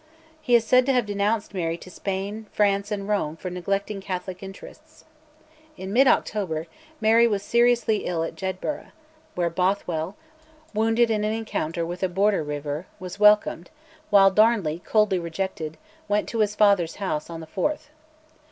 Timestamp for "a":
12.01-12.09